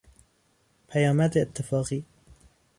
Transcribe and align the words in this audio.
پیامد 0.87 1.37
اتفاقی 1.37 2.05